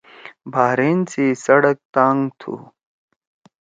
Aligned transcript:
بحرین 0.51 0.99
سی 1.11 1.25
سڑک 1.43 1.77
تانگ 1.93 2.21
تُھو۔ 2.39 2.53